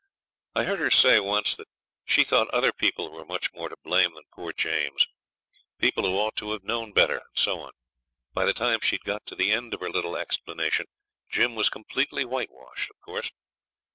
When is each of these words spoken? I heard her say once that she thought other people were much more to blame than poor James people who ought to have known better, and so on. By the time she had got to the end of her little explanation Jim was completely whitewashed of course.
I 0.55 0.63
heard 0.63 0.79
her 0.79 0.89
say 0.89 1.19
once 1.19 1.55
that 1.55 1.67
she 2.05 2.23
thought 2.23 2.47
other 2.49 2.73
people 2.73 3.11
were 3.11 3.23
much 3.23 3.53
more 3.53 3.69
to 3.69 3.75
blame 3.83 4.15
than 4.15 4.23
poor 4.33 4.51
James 4.51 5.05
people 5.77 6.05
who 6.05 6.15
ought 6.17 6.35
to 6.37 6.53
have 6.53 6.63
known 6.63 6.91
better, 6.91 7.17
and 7.17 7.37
so 7.37 7.59
on. 7.59 7.71
By 8.33 8.45
the 8.45 8.53
time 8.53 8.79
she 8.81 8.95
had 8.95 9.03
got 9.03 9.27
to 9.27 9.35
the 9.35 9.51
end 9.51 9.75
of 9.75 9.79
her 9.81 9.91
little 9.91 10.17
explanation 10.17 10.87
Jim 11.29 11.53
was 11.53 11.69
completely 11.69 12.25
whitewashed 12.25 12.89
of 12.89 12.99
course. 12.99 13.29